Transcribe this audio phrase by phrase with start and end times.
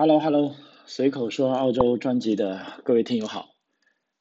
[0.00, 0.54] Hello Hello，
[0.86, 3.56] 随口说澳洲专辑的各位听友好，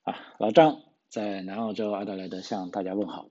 [0.01, 3.29] 啊，老张在南澳洲阿德莱德向大家问好，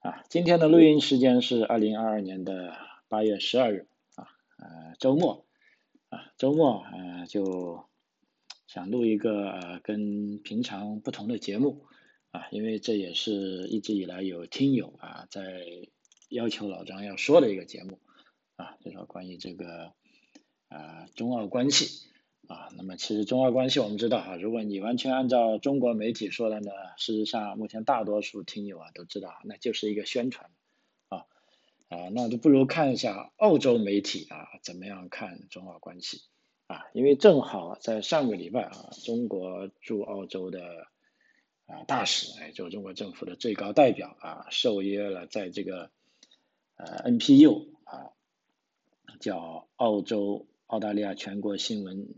[0.00, 3.86] 啊，今天的录音时间是二零二二年的八月十二日，
[4.16, 4.26] 啊，
[4.58, 5.46] 呃，周末，
[6.08, 7.84] 啊，周末，呃，就
[8.66, 11.84] 想录一个呃跟平常不同的节目，
[12.32, 15.62] 啊，因为这也是一直以来有听友啊在
[16.28, 18.00] 要求老张要说的一个节目，
[18.56, 19.92] 啊，就说关于这个。
[20.68, 22.08] 啊，中澳关系
[22.46, 30.50] 啊，那么其实中澳关系我们知道哈，如果你完全按照中国媒体说的呢，事实上目前大多数听友啊都知道，那就是一个宣传
[31.08, 31.24] 啊
[31.88, 36.20] 啊，那就不如看一下澳洲媒体啊怎么样看中澳关系
[36.66, 40.88] 啊，因为正好在上个礼拜啊，中国驻澳洲的
[41.66, 45.90] 啊大使，哎，就中国政府的最高代表啊，受约了在这个
[46.76, 48.10] 呃 NPU 啊，
[49.20, 50.46] 叫澳洲。
[50.74, 52.08] 澳大利亚全国新闻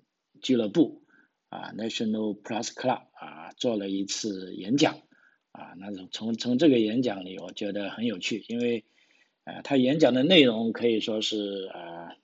[0.41, 1.03] 俱乐部
[1.51, 5.03] 啊，National Plus Club 啊，做了一次演讲
[5.53, 5.75] 啊。
[5.77, 8.87] 那从从这个演讲里，我觉得很有趣，因为
[9.45, 12.17] 啊，他演讲的内容可以说是啊，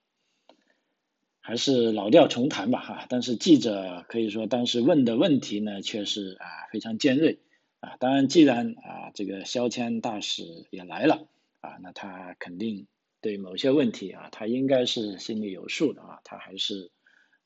[1.41, 3.07] 还是老调重弹吧哈。
[3.11, 7.41] 但是记者可以说当时问的问题呢，却是啊非常尖锐
[7.81, 7.97] 啊。
[7.99, 11.29] 当然，既然啊这个肖谦大使也来了
[11.61, 12.87] 啊，那他肯定。
[13.23, 16.91] 对某些问题啊，他应该是心里有数的啊，他还是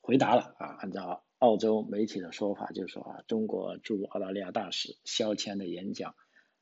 [0.01, 0.75] 回答了啊。
[0.79, 6.15] 按照澳洲媒体的说法，就是说啊，中国驻澳大利亚大使肖谦的演讲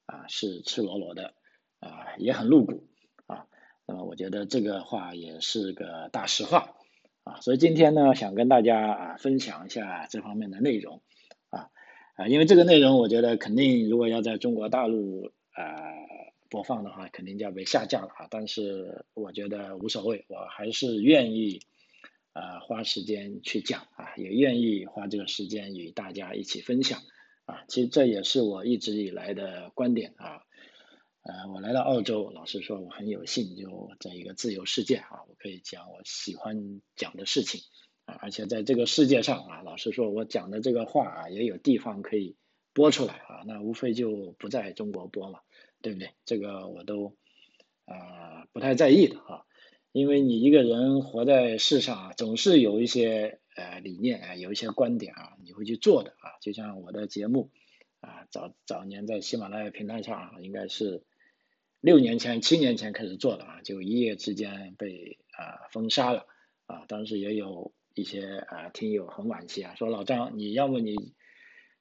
[0.06, 1.34] 啊是赤裸裸的
[1.80, 2.90] 啊，也很露骨
[3.26, 3.48] 啊。
[3.88, 6.76] 那么我觉得这个话也是个大实话
[7.24, 7.40] 啊。
[7.40, 11.02] 所以今天呢，想跟大家啊分享一下这方面的内容
[11.52, 11.70] 啊
[12.18, 15.64] 啊，因为这个内容我觉得肯定如果要在中国大陆啊。
[16.56, 18.28] 播放的话肯定就要被下架了啊！
[18.32, 21.60] 但是我觉得无所谓，我还是愿意
[22.32, 27.02] 啊花时间去讲啊，也愿意花这个时间与大家一起分享
[27.44, 27.66] 啊。
[27.68, 30.44] 其实这也是我一直以来的观点啊。
[31.24, 37.60] 呃，我来到澳洲，老实说我很有幸就在一个自由世界啊，我可以讲我喜欢讲的事情
[38.06, 42.38] 啊，而且在这个世界上啊，老实说我讲的这个话啊也有地方可以
[42.76, 45.40] 播出来啊，那无非就不在中国播嘛。
[45.82, 46.10] 对不对？
[46.26, 47.16] 这个我都
[47.86, 49.46] 啊不太在意的啊，
[49.92, 56.42] 因为你一个人活在世上啊，总是有一些呃理念啊，有一些观点啊，你会去做的啊。
[56.42, 57.52] 就像我的节目
[58.00, 61.04] 啊，早早年在喜马拉雅平台上啊，应该是
[61.82, 66.26] 六年前、七年前开始做的啊，就一夜之间被啊封杀了
[66.66, 66.86] 啊。
[66.88, 71.14] 当时也有一些啊听友很惋惜啊，说老张，你要么你。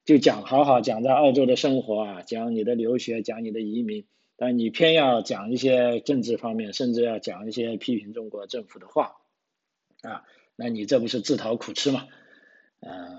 [0.05, 4.05] 就讲好好讲在澳洲的生活啊，讲你的留学，讲你的移民，
[4.37, 9.15] 但你偏要讲一些政治方面，甚至要讲一些批评中国政府的话，
[10.03, 10.23] 啊，
[10.55, 12.07] 那你这不是自讨苦吃吗？
[12.81, 13.17] 嗯，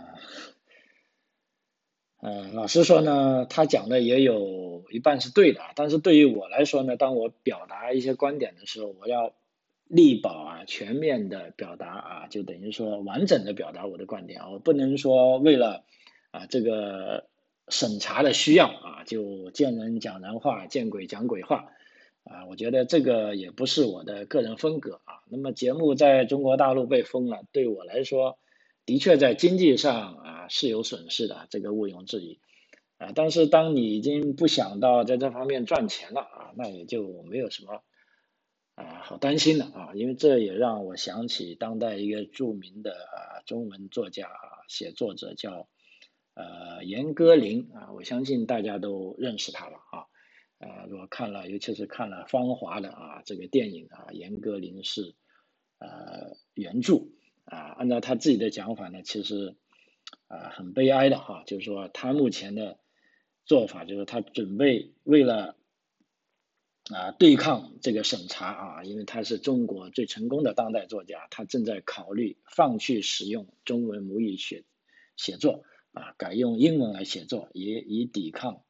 [2.23, 9.33] 嗯，老实说呢，他讲的也有一半是对的，但是对于我来说呢，当我表达一些观点的时候，我要
[9.89, 15.83] 力保啊，全面的表达啊，就等于说完整的表达我的观点，我不能说为了。
[16.37, 17.27] 啊，这个
[17.69, 21.73] 审查的需要啊，就见人讲人话，见鬼讲鬼话
[22.25, 25.23] 啊，我觉得这个也不是我的个人风格啊。
[25.31, 28.39] 那么节目在中国大陆被封了，对我来说，
[28.85, 32.39] 的确在经济上啊是有损失的，这个毋庸置疑
[32.99, 33.13] 啊。
[33.15, 37.83] 但是当你已经不想到在这方面赚钱了啊，那也就没有什么
[38.75, 44.29] 啊好担心的啊，因为这也让我想起当代一个著名的啊中文作家
[44.69, 45.67] 写作者叫。
[46.37, 50.05] 呃，严歌苓啊，我相信大家都认识他了啊。
[50.59, 55.15] 呃，如果看了，尤其是看了《芳华》的啊这个电影啊，严歌苓是
[55.79, 57.07] 呃原著
[57.47, 57.73] 啊。
[57.79, 59.57] 按照他自己的讲法呢，其实
[60.29, 62.79] 啊很悲哀的哈，就是说他目前的
[63.47, 65.57] 做法，就是他准备为了
[66.91, 74.65] 啊对抗这个审查啊，因为他是中国最成功的当代作家，他正在考虑放弃使用中文母语写
[75.17, 75.65] 写作。
[75.97, 78.61] 啊，改用英文来写作，也以抵抗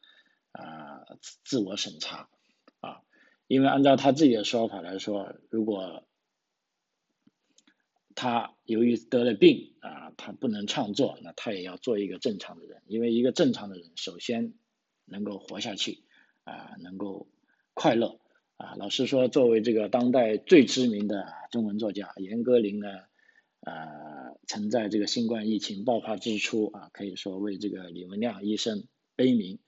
[0.53, 1.03] 啊
[1.45, 2.29] 自我审查
[2.79, 3.03] 啊，
[3.49, 6.07] 因为按照他自己的说法来说，如果
[8.15, 14.55] 他由于得了病啊，他不能创作，那他也要做一个正常的人，因为一个正常的人首先
[15.05, 16.05] 能够活下去
[16.45, 17.27] 啊，能够
[17.75, 18.21] 快乐
[18.57, 18.77] 啊。
[18.77, 23.03] 老实说，作为这个当代最知名的中文作家严歌苓呢。
[23.61, 28.85] 呃，曾在这个新冠疫情爆发之初啊，可以说为这个李文亮医生
[29.17, 29.59] 悲鸣，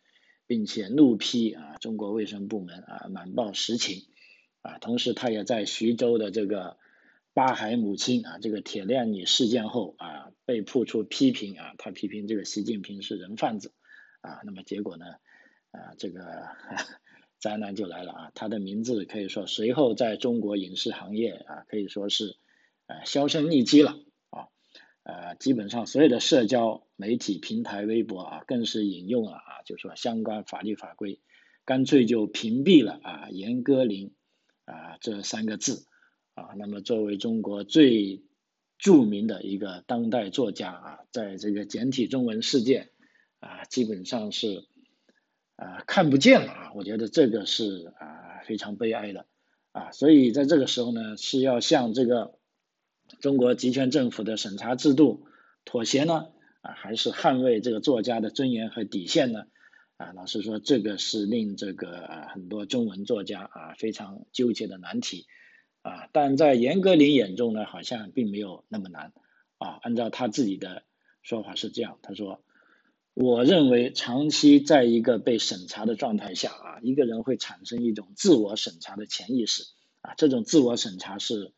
[0.46, 4.05] 并且怒批啊中国卫生部门啊瞒报实情
[4.62, 4.79] 啊。
[4.79, 6.76] 同时，他也在徐州的这个
[7.35, 13.73] 八海母亲啊这个铁链女事件后啊被曝出批评啊，他批评这个习近平是人贩子
[14.20, 15.06] 啊，那么结果呢
[15.73, 16.49] 啊这个
[17.40, 22.37] 灾难就来了啊，他的名字可以说随后在中国影视行业啊可以说是
[22.88, 23.93] 呃销声匿迹了
[24.31, 24.49] 啊
[25.05, 31.20] 呃基本上所有的社交媒体平台微博啊更是引用了啊就说相关法律法规。
[31.64, 34.12] 干脆就屏蔽了啊，严歌苓
[34.64, 35.85] 啊这三个字
[36.32, 36.55] 啊。
[36.56, 38.23] 那么作为中国最
[38.79, 42.88] 著名的一个当代作家啊，在这个简体中文世界
[43.40, 44.64] 啊，基本上是
[45.56, 46.73] 啊看不见了啊。
[46.75, 49.26] 我觉得这个是啊非常悲哀的
[49.73, 49.93] 啊。
[49.93, 52.38] 所以在这个时候呢，是要向这个
[53.20, 55.26] 中国集权政府的审查制度
[55.64, 56.26] 妥协呢
[56.60, 59.44] 啊，还是捍卫这个作家的尊严和底线呢？
[59.96, 65.26] 啊，老实说，这个是令这个很多中文作家啊非常纠结的难题
[65.82, 66.08] 啊。
[66.12, 69.12] 但在严歌苓眼中呢，好像并没有那么难
[69.58, 69.78] 啊。
[69.82, 70.84] 按照他自己的
[71.22, 72.44] 说法是这样，他说
[73.14, 79.64] ：“我认为长期在一个被审查的状态下啊，一个人会产生一种自我审查的潜意识
[80.00, 80.14] 啊。
[80.16, 81.52] 这种自我审查是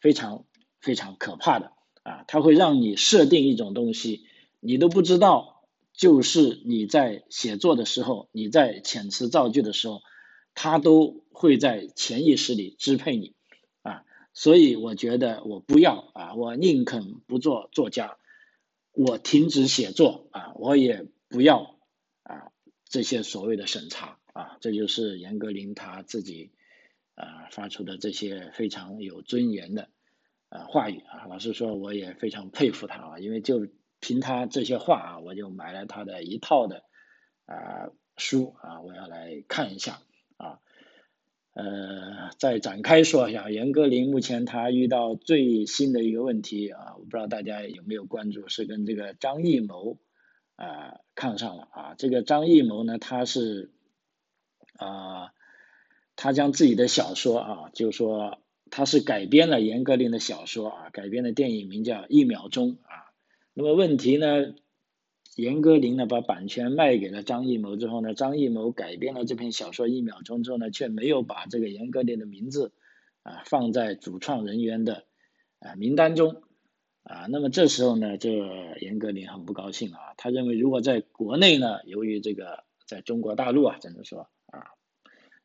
[0.00, 0.44] 非常
[0.84, 1.72] 非常可怕的
[2.04, 4.26] 啊，它会让你设定一种东西，
[4.60, 5.50] 你都不知道。”
[5.96, 10.02] 就是你在写作的时候，你在遣词造句的时候，
[10.52, 13.36] 他都会在潜意识里支配你
[13.82, 18.16] 啊，所以我觉得我不要啊，我宁肯不做作家，
[18.90, 21.76] 我停止写作啊，我也不要
[22.24, 22.50] 啊
[22.88, 26.50] 这些所谓的审查啊，这就是严歌苓他自己
[27.14, 29.90] 啊发出的这些非常有尊严的
[30.54, 33.66] 啊话语啊，老实说我也非常佩服他啊，因为就。
[34.06, 36.82] 凭他这些话啊，我就买了他的一套的
[37.46, 40.02] 啊书啊，我要来看一下
[40.36, 40.60] 啊。
[41.54, 49.96] 呃，再展开说一下，严歌苓目前他遇到最新的一个问题啊，我不知道大家有没有关注，是跟这个张艺谋
[50.56, 51.94] 啊看上了啊。
[51.96, 53.72] 这个张艺谋呢，他是
[54.76, 55.32] 啊，
[56.14, 58.38] 他将自己的小说啊，就说
[58.76, 63.14] 他是改编了严歌苓的小说啊，改编的电影名叫《一秒钟》啊。
[63.52, 64.52] 那么问题呢？
[65.36, 72.72] 严歌苓呢把版权卖给了张艺谋之后呢，张艺谋改编了这篇小说一秒钟之后呢，却没有把这个严歌苓的名字
[73.22, 75.04] 啊放在主创人员的
[75.60, 76.42] 啊名单中
[77.04, 77.26] 啊。
[77.30, 78.32] 那么这时候呢，这
[78.80, 84.74] 严歌苓很不高兴啊，他认为如果在国内呢，由于这个在中国大陆啊，只能说啊，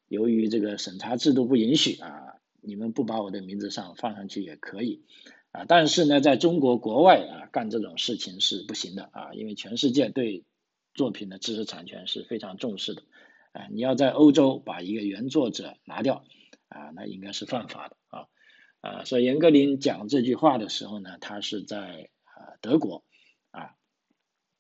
[0.08, 5.04] 由于这个审查制度不允许啊，你们不把我的名字上放上去也可以。
[5.52, 10.44] 啊，但是呢，在中国国外啊，干这种事情是不行的啊，因为全世界对
[10.94, 13.02] 作品的知识产权是非常重视的
[13.54, 13.68] 啊。
[13.72, 16.24] 你要在欧洲把一个原作者拿掉
[16.68, 18.28] 啊，那应该是犯法的啊
[18.82, 19.06] 啊。
[19.06, 23.04] 所以严歌苓讲这句话的时候呢，他是在啊德国
[23.50, 23.74] 啊，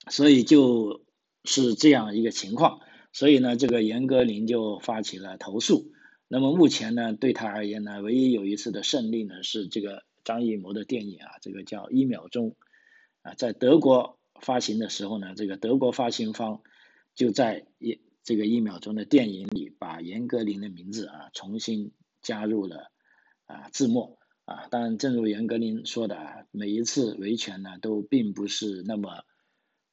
[0.09, 1.05] 所以就
[1.43, 2.79] 是这样一个情况。
[3.13, 5.91] 所以呢，这个严歌苓就发起了投诉。
[6.29, 10.03] 那么目前呢，对他而言呢，唯一有一次的胜利呢，是这个。
[10.25, 12.51] 张艺谋的电影啊，这个叫《一秒钟》
[13.23, 16.61] 啊，在德国发行的时候呢，这个德国发行方
[17.15, 22.91] 就在一这个一秒钟的电影里，把严歌苓的名字啊重新加入了
[23.45, 24.67] 啊字幕啊。
[24.67, 29.23] 当然，正如严歌苓说的啊，每一次维权呢，都并不是那么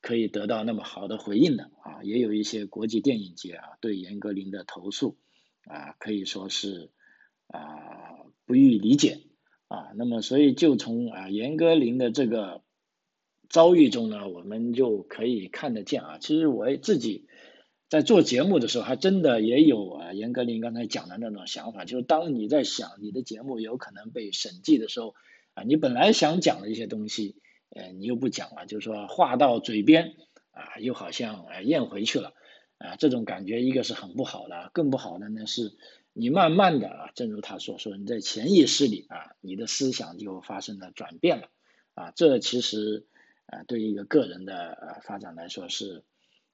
[0.02, 2.02] 可以得到那么好的回应的啊。
[2.02, 5.16] 也有一些国际电影节啊，对严歌苓的投诉
[5.66, 6.90] 啊，可以说是
[7.48, 7.60] 啊
[8.46, 9.20] 不予理解。
[9.68, 12.62] 啊，那么所以就从啊严歌苓的这个
[13.48, 17.26] 遭遇中呢，我们就可以看得见啊，其实我自己
[17.88, 25.16] 在做节目的时候，还真的也有啊严歌苓刚才讲的那种想法，就是当你在想你的节目有可能被审计的时候，
[25.54, 27.34] 啊，你本来想讲的一些东西，
[27.70, 30.14] 呃，你又不讲了，就是说话到嘴边
[30.52, 32.34] 啊，又好像呃咽回去了，
[32.78, 35.76] 啊，这种感觉一个是很不好的，更不好的呢是。
[36.18, 41.50] 你慢慢的啊，正如他所说，你在潜意识里啊，你的思想就发生了转变了，
[41.92, 43.04] 啊，这其实
[43.44, 46.04] 啊，对于一个个人的呃发展来说是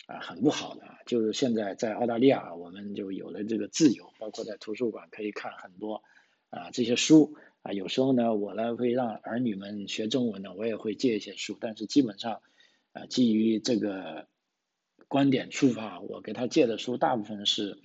[0.07, 0.83] 啊很不好的。
[1.07, 6.03] 就是现在在澳大利亚，我们就有了这个自由，包括在图书馆可以看很多
[6.51, 7.73] 啊这些书啊。
[7.73, 12.43] 有时候呢，我呢会让儿女们学中文呢，我也会借一些书，但是基本上
[12.95, 14.27] 啊，基于这个
[15.13, 17.79] 观点出发，我给他借的书大部分是。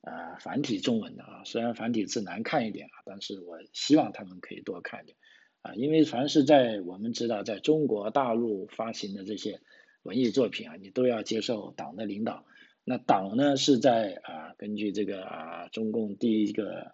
[0.00, 5.18] 啊，繁体中文的啊，虽然繁体字难看一点啊，但是我希望他们可以多看点
[5.60, 9.60] 啊，因为凡是在我们知道在中国大陆发行的这些
[10.04, 12.46] 文艺作品啊，你都要接受党的领导。
[12.84, 16.92] 那党呢是在啊，根据这个啊，中共第一个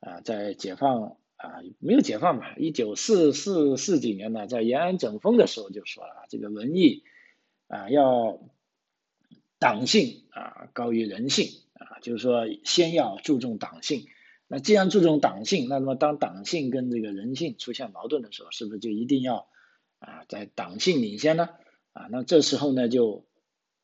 [0.00, 7.02] 啊，在解放啊，没有解放吧，一九四四四几年呢，在延安整风的时候就说了，这个文艺
[7.66, 8.40] 啊要
[9.62, 14.08] 党性啊高于人性啊，就是说先要注重党性。
[14.48, 19.46] 那既然注重党性，那么当党性跟这个人性出现矛盾的时候，是不是就一定要
[20.00, 21.48] 啊在党性领先呢？
[21.92, 23.24] 啊，那这时候呢，就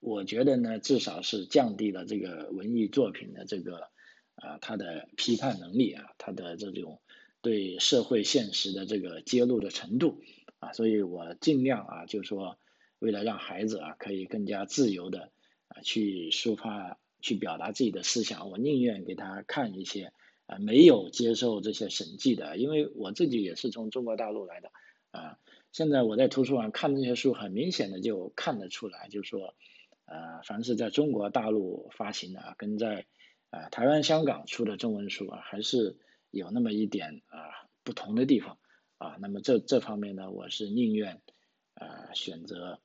[0.01, 3.89] 我觉得呢，至少是降低了这个文艺作品的这个
[4.35, 7.01] 啊它的批判能力啊，它的这种
[7.41, 10.21] 对社会现实的这个揭露的程度
[10.59, 12.59] 啊，所以我尽量啊，就是说
[12.99, 15.31] 为了让孩子啊可以更加自由的
[15.69, 20.13] 啊去抒发、去表达自己的思想，我宁愿给他看一些。
[20.51, 24.73] 啊，没有接受这些审计的，因为我自己也是从中国大陆来的，
[25.11, 25.39] 啊，
[25.73, 29.55] 现在我在图书馆看这些书，很明显的就看得出来，就是说，
[30.07, 33.05] 呃，凡是在中国大陆发行的，跟在
[33.51, 35.99] 啊台湾、香港出的中文书啊，还是
[36.31, 38.59] 有那么一点啊不同的地方，
[38.97, 41.21] 啊，那么这这方面呢，我是宁愿
[41.75, 42.81] 啊选择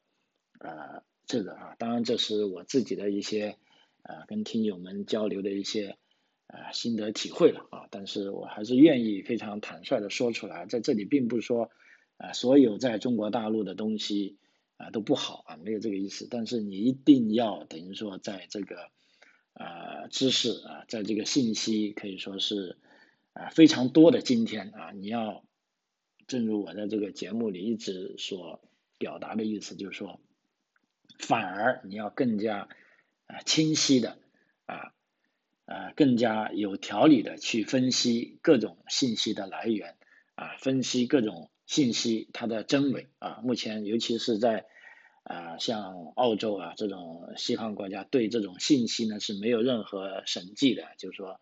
[0.59, 3.57] 啊这个啊，当然这是我自己的一些
[4.01, 5.97] 啊跟听友们交流的一些。
[6.45, 11.71] 啊，心得体会了啊，但是我还是愿意非常坦率的说出来，在这里并不是说
[12.17, 14.37] 啊，所有在中国大陆的东西
[14.77, 16.27] 啊都不好啊，没有这个意思。
[16.29, 18.91] 但是你一定要等于说，在这个
[19.53, 22.77] 啊知识啊，在这个信息可以说是
[23.31, 25.43] 啊非常多的今天啊，你要
[26.27, 28.61] 正如我在这个节目里一直所
[28.99, 30.19] 表达的意思，就是说，
[31.19, 32.67] 反而你要更加
[33.27, 34.17] 啊清晰的
[34.65, 34.93] 啊。
[35.65, 39.95] 啊，更加有条理的去分析各种信息的来源，
[40.35, 44.65] 啊，分析各种信息它的真伪，啊，目前尤其是在
[45.23, 51.39] 啊像澳洲啊这种西方国家，对这种信息呢是没有任何审计的，就是说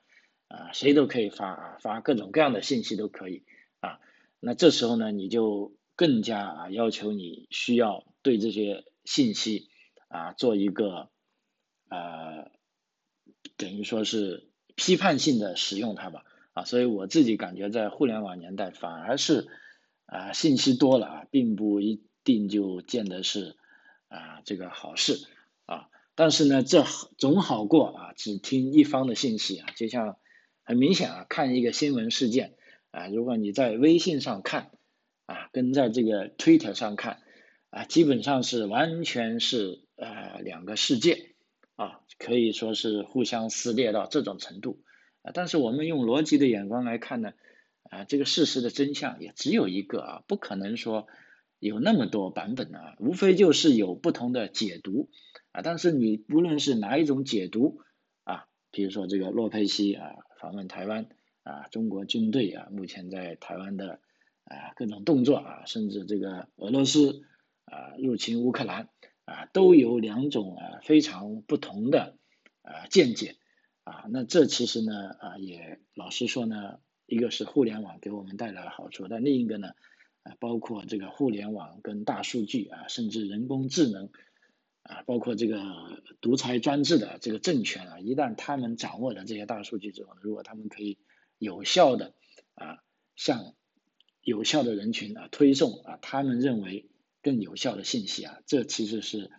[0.49, 3.43] 啊谁都可以发啊发各种各样的信息都可以
[3.79, 3.99] 啊，
[4.39, 9.69] 那这时候呢你就更加啊要求你需要对这些信息
[10.07, 11.09] 啊做一个
[11.89, 12.51] 呃。
[13.57, 19.47] 等于说是批判性的使用它吧，啊，所以我自己感觉在互联网年代反而是
[20.07, 23.55] 啊信息多了啊，并不一定就见得是
[24.07, 25.27] 啊这个好事
[25.65, 26.83] 啊，但是呢这
[27.17, 30.17] 总好过啊只听一方的信息啊，就像
[30.63, 32.55] 很明显啊看一个新闻事件
[32.89, 34.71] 啊，如果你在微信上看
[35.27, 37.20] 啊，跟在这个 Twitter 上看
[37.71, 41.29] 啊，基本上是完全是呃两个世界。
[41.77, 44.83] 啊，可以说是互相撕裂到这种程度
[45.23, 45.31] 啊！
[45.33, 47.33] 但是我们用逻辑的眼光来看呢，
[47.89, 51.07] 啊，这个事实的真相也只有一个啊，不可能说
[51.57, 55.09] 有那么多版本啊，无非就是有不同的解读
[55.53, 55.63] 啊。
[55.63, 57.79] 但是你不论是哪一种解读
[58.25, 61.07] 啊，比如说这个洛佩西啊访问台湾
[61.41, 63.99] 啊，中国军队啊目前在台湾的
[64.43, 67.23] 啊各种动作啊，甚至这个俄罗斯
[67.71, 68.89] 啊入侵乌克兰。
[69.23, 72.17] 啊，都有两种啊非常不同的
[72.63, 73.37] 啊见解
[73.83, 79.69] 啊，那这其实呢啊也老实说呢，一个是互联网给我们带来了好处，但另一个呢
[80.23, 84.09] 啊包括这个互联网跟大数据啊，甚至人工智能
[84.81, 85.61] 啊，包括这个
[86.19, 90.97] 独裁专制的这个政权啊，一旦他们掌握了这些大数据之后呢，如果他们可以
[91.37, 92.15] 有效的
[92.55, 92.79] 啊
[93.15, 93.53] 向
[94.21, 96.89] 有效的人群啊推送啊他们认为。
[97.21, 99.29] 更有效的信息啊，这其实是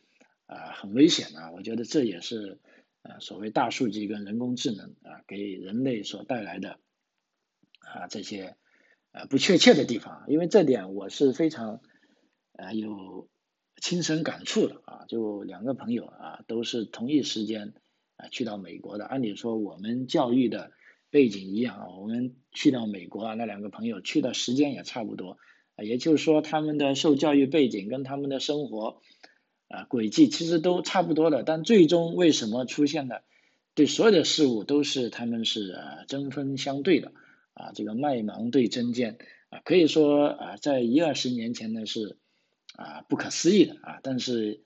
[0.46, 1.50] 啊很危险的。
[1.52, 2.58] 我觉得这也是
[3.02, 6.78] 啊所谓大数据跟人工智能啊给人类所带来的
[7.80, 8.56] 啊这些
[9.10, 10.24] 啊不确切的地方。
[10.28, 11.80] 因为这点我是非常
[12.52, 13.28] 啊有
[13.80, 15.04] 亲身感触的啊。
[15.08, 17.74] 就两个朋友啊都是同一时间
[18.16, 19.04] 啊去到美国的。
[19.04, 20.72] 按理说我们教育的
[21.10, 25.36] 背景一样啊，我们去到美国啊，那两个朋友去的时间也差不多。
[25.84, 29.00] 也就是说，他们的受教育背景跟他们的生活
[29.68, 33.22] 啊轨迹其实都差不多的，但最终为什么出现的
[33.74, 37.12] 对所有的事物都是他们是啊针锋相对的
[37.54, 39.18] 啊这个麦芒对针尖
[39.50, 42.18] 啊可以说啊在一二十年前呢是
[42.76, 44.62] 啊不可思议的啊，但是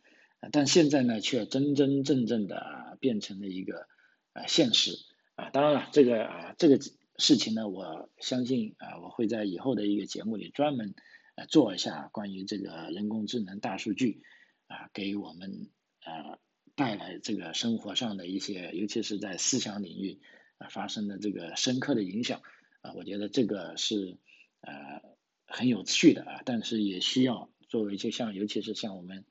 [0.52, 3.86] 但现在呢却真真正正的啊变成了一个
[4.32, 4.92] 啊现实
[5.34, 6.78] 啊，当然了这个啊这个。
[7.18, 10.94] 事情呢，我相信啊，我会在以后的一个节目里专门
[11.34, 14.22] 呃做一下关于这个人工智能、大数据
[14.66, 15.70] 啊，给我们
[16.04, 16.38] 呃
[16.74, 20.20] 带来这个生活上的一些，尤其是在思想领域
[20.58, 22.42] 啊发生的这个深刻的影响
[22.82, 24.18] 啊，我觉得这个是
[24.60, 25.00] 呃
[25.46, 29.24] 很有趣的啊，但是也需要作为就像尤其是像我们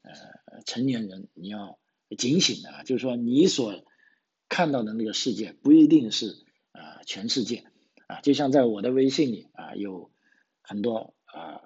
[0.00, 1.78] 呃成年人，你要
[2.16, 3.84] 警醒的啊，就是说你所
[4.48, 6.45] 看到的那个世界不一定是。
[7.06, 7.64] 全世界
[8.08, 10.10] 啊，就像在我的微信里啊，有
[10.60, 11.62] 很多啊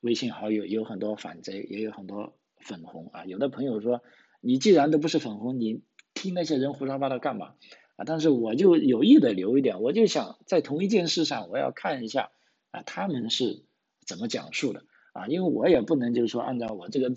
[0.00, 3.24] 微信好友，有很多反贼，也有很多粉红啊。
[3.24, 4.02] 有的朋友说，
[4.40, 7.54] 你既然都不是粉红，你听那些人胡说八道干嘛？
[7.96, 12.32] 啊，但是我就有意的留一点，我就想在同一件事上，我要看一下
[12.72, 13.62] 啊他们是
[14.04, 17.10] 怎么讲述的啊，因为我也不能就是说按照我这个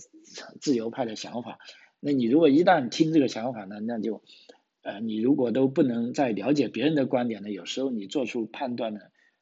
[0.62, 1.58] 自由派的想法，
[2.00, 4.24] 那你如果一旦听这个想法呢，那就。
[4.84, 9.00] 呃，你如果都不能再了解别人的观点呢，有时候你做出判断呢，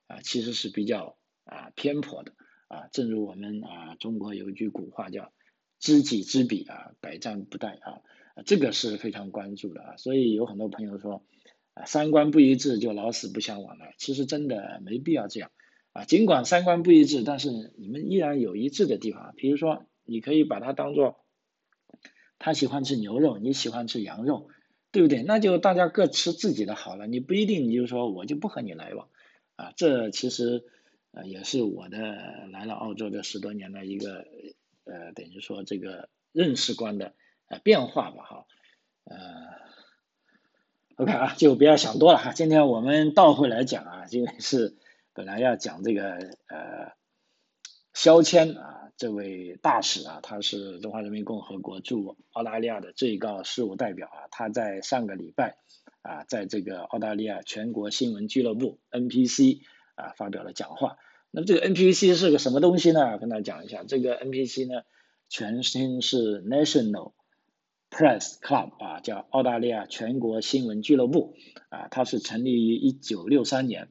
[0.08, 2.34] 啊，其实是比较啊偏颇的
[2.67, 2.88] 啊。
[2.91, 5.31] 正如我们啊中国有一句古话叫
[5.79, 8.01] “知己知彼啊，百战不殆”啊，
[8.46, 9.96] 这个是非常关注的啊。
[9.96, 11.24] 所以有很多朋友说
[11.74, 15.51] 啊，三观不一致就老死不相往来，其实真的没必要这样
[15.93, 16.03] 啊。
[16.03, 21.24] 尽管三观不一致，但是你们依然有一致的地方，比如说你可以把它当做
[22.39, 24.50] 他喜欢吃牛肉，你喜欢吃羊肉。
[24.91, 25.22] 对不对？
[25.24, 29.08] 那就大家各吃自己的好了，你不一定，你就说我就不和你来往，
[29.55, 30.65] 啊，这其实
[31.12, 31.98] 呃也是我的
[32.51, 34.25] 来了澳洲这十多年的一个
[34.86, 37.13] 呃等于说这个认识观的
[37.48, 38.46] 呃变化吧，哈，
[39.03, 39.15] 呃
[40.96, 44.75] ，OK 啊，就不要想多了哈，今天我们倒回来讲啊，因为是
[45.13, 46.13] 本来要讲这个
[46.48, 46.93] 呃
[47.93, 48.88] 肖谦啊。
[49.00, 54.27] 这位大使啊，他是中华人民共和国驻澳大利亚的最高事务代表啊。
[54.29, 55.56] 他在上个礼拜
[56.01, 59.62] 啊，在这个澳大利亚全国新闻俱乐部 NPC
[59.96, 60.98] 啊发表了讲话。
[61.32, 63.18] 那么这个 NPC 是个什么东西呢？
[63.18, 64.82] 跟大家讲一下，这个 NPC 呢，
[65.29, 67.13] 全称是 National
[67.89, 71.36] Press Club 啊，叫澳大利亚全国新闻俱乐部
[71.70, 71.88] 啊。
[71.89, 73.88] 它是成立于一九六三年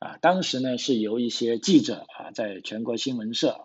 [0.00, 3.58] 啊，当时呢是由一些记者啊，在全国新闻社。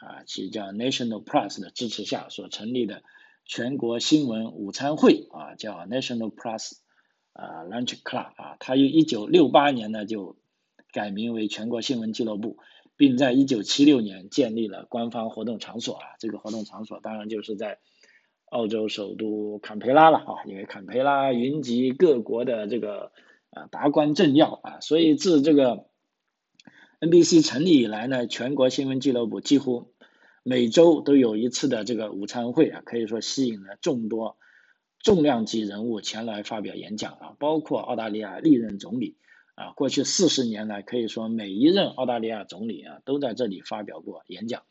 [0.00, 3.02] 啊，其叫 National Press 的支持下所成立的
[3.44, 6.78] 全国新闻午餐会啊，叫 National Press
[7.34, 10.38] 啊 Lunch Club 啊，它于一九六八年呢就
[10.90, 12.56] 改名为全国新闻俱乐部，
[12.96, 17.78] 并在一九七六年建立了官方活动场所啊，这个活动场所当然就是在
[18.46, 23.12] 澳洲首都坎培拉了啊，因为坎培拉云集各国的这个
[23.50, 25.89] 啊达官政要啊，所以自这个。
[27.00, 29.94] NBC 成立以来呢，全国新闻俱乐部几乎
[30.42, 34.36] 每周都有一次的这个午餐会啊，可以说吸引了众多
[34.98, 39.16] 重量级人物前来发表演讲啊，包括澳大利亚历任总理
[39.54, 44.64] 啊，过去四十年来可以说每一任澳大利亚总理啊都在这里发表过演讲，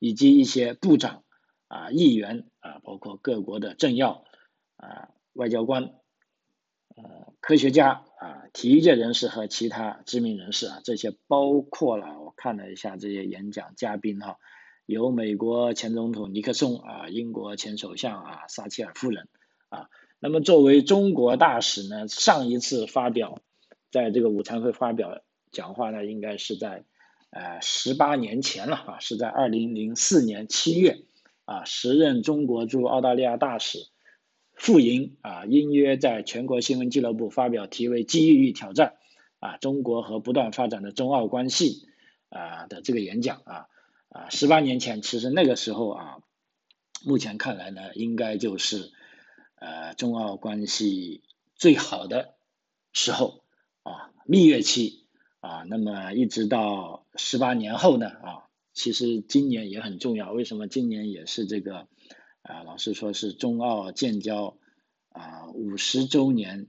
[0.00, 1.22] 以及一些部长
[1.68, 4.24] 啊、议员啊，包括各国的政要
[4.76, 5.94] 啊、外交官。
[6.96, 14.38] 呃，科学家啊，体育界人士和其他知名人士啊，这些包括了我看了一下这些演讲嘉宾哈，
[14.86, 19.28] 有美国前总统尼克松啊，英国前首相啊，撒切尔夫人
[19.68, 19.90] 啊。
[20.20, 23.40] 那么作为中国大使呢，上一次发表
[23.90, 25.20] 在这个午餐会发表
[25.52, 26.84] 讲话呢，应该是在
[27.28, 31.02] 呃十八年前了啊，是在二零零四年七月
[31.44, 33.80] 啊，时任中国驻澳大利亚大使。
[34.56, 38.94] 傅莹啊，应约在全国新闻俱乐部发表题为《机遇与挑战》
[39.46, 41.86] 啊，中国和不断发展的中澳关系
[42.30, 43.66] 啊的这个演讲啊
[44.08, 46.18] 啊，十八年前，其实那个时候啊，
[47.04, 48.90] 目前看来呢，应该就是
[49.56, 51.22] 呃中澳关系
[51.54, 52.34] 最好的
[52.94, 53.44] 时候
[53.82, 55.04] 啊，蜜月期
[55.40, 61.86] 啊，那么一直到十八年后呢啊，其实今年也很重要，为什么今年也是这个？
[62.46, 64.56] 啊，老师说是中澳建交
[65.08, 66.68] 啊五十周年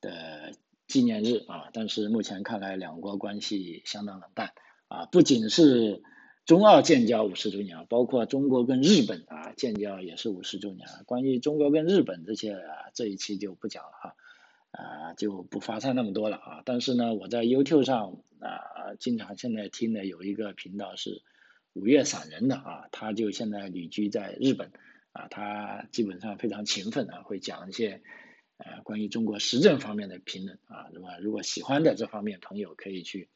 [0.00, 0.52] 的
[0.86, 4.54] 纪念日啊，但是目前看来两国关系相当冷淡
[4.88, 6.02] 啊，不仅是
[6.46, 10.88] 中澳建交五十周年，包括中国跟日本啊建交也是五十周年。
[11.04, 14.16] 关于中国跟日本这些啊，这一期就不讲了哈，
[14.70, 16.62] 啊就不发散那么多了啊。
[16.64, 21.20] 但是呢，我在 YouTube 上啊，经常现在听的有一个频道是
[21.74, 24.72] 五月散人的啊，他就现在旅居在日本。
[25.14, 28.02] 啊，他基本上非常勤奋啊，会讲一些
[28.56, 30.90] 呃关于中国时政方面的评论啊。
[30.92, 33.28] 那么如果喜欢的这方面朋友可以去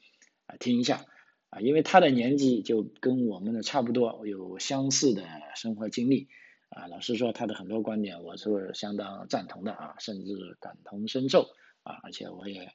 [0.47, 1.05] 啊听一下
[1.51, 5.23] 啊，因为他的年纪就跟我们的差不多，有相似的
[5.55, 6.29] 生活经历
[6.69, 6.89] 啊。
[6.89, 11.49] 老实说，他的很多观点我是相当赞同的啊，甚至感同身受
[11.85, 12.01] 啊。
[12.03, 12.73] 而且我也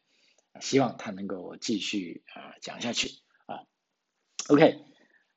[0.61, 3.09] 希望他能够继续啊讲下去
[3.47, 3.67] 啊。
[4.47, 4.92] OK。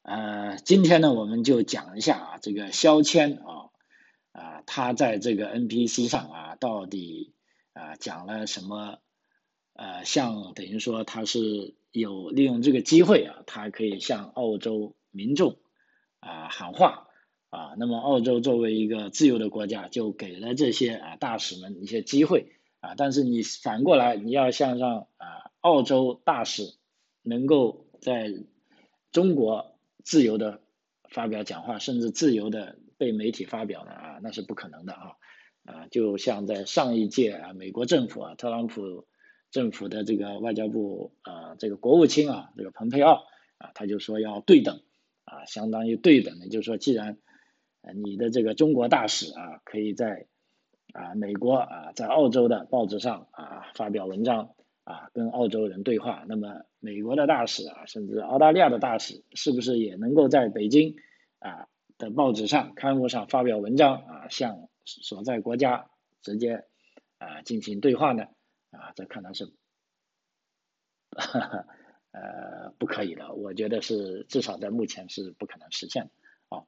[0.07, 3.71] 呃，今天呢，我们就讲一下啊，这个肖谦啊，
[4.31, 7.35] 啊，他在这个 NPC 上啊，到底
[7.73, 8.99] 啊讲了什么？
[9.73, 15.57] 呃，像等于说他是有利用这个机会啊，他可以向澳洲民众
[16.21, 17.09] 啊喊话
[17.51, 17.75] 啊。
[17.77, 22.95] 那么，澳洲作为一个自由的国家，就给了这些啊大使们一些机会啊。
[22.97, 26.77] 但是你反过来，你要向上啊澳洲大使
[27.23, 28.33] 能够在
[29.11, 29.76] 中国
[30.07, 30.61] 自由的
[31.11, 35.17] 发表讲话，甚至自由的被媒体发表呢啊，那是不可能的啊
[35.65, 39.05] 啊，就像在上一届啊美国政府啊特朗普
[39.51, 43.25] 政府的这个外交部啊这个国务卿啊这个蓬佩奥
[43.59, 44.81] 啊他就说要对等
[45.25, 47.19] 啊，相当于对等的，就是说既然
[47.97, 50.27] 你的这个中国大使啊可以在
[50.93, 54.51] 啊美国啊在澳洲的报纸上啊发表文章。
[54.87, 60.95] 啊，跟澳洲人对话，那么美国的大使啊，甚至澳大利亚的大使，是不是也能够在北京
[61.41, 61.67] 啊
[61.99, 65.91] 的报纸上、刊物上发表文章啊，向所在国家
[66.23, 66.67] 直接
[67.19, 68.29] 啊进行对话呢？
[68.71, 69.53] 啊，这可能是
[72.13, 76.11] 呃不可以的，我觉得是至少在目前是不可能实现的
[76.57, 76.63] 啊。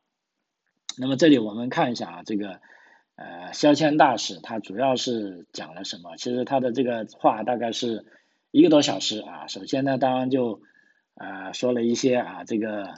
[0.98, 2.60] 那么这里我们看一下啊，这个。
[3.20, 6.16] 呃，肖谦大使他主要是讲了什么？
[6.16, 8.06] 其实他的这个话大概是
[8.52, 9.48] 一个多小时啊。
[9.48, 10.62] 首先呢，当然就
[11.14, 12.94] 啊说了一些啊这个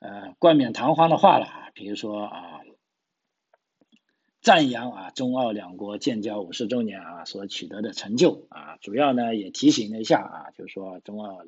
[0.00, 2.62] 呃冠冕堂皇的话了啊，比如说啊
[4.40, 11.44] 赞扬啊中澳两国建交五十周年啊所取得的成就啊，主要呢也提醒了一下啊，就是说中澳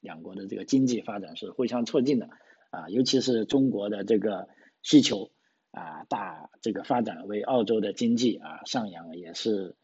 [0.00, 2.30] 两国的这个经济发展是互相促进的
[2.70, 4.48] 啊，尤其是中国的这个
[4.80, 5.30] 需求。
[5.72, 9.74] 啊，大这个发展为澳洲的经济啊上扬也是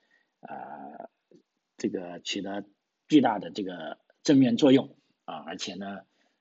[0.41, 1.09] 啊
[1.79, 2.67] 这个取得
[3.09, 6.01] 巨大的这个正面作用啊，而且呢，